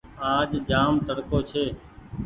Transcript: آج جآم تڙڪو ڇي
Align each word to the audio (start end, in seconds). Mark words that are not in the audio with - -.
آج 0.35 0.49
جآم 0.69 0.93
تڙڪو 1.07 1.39
ڇي 1.49 1.65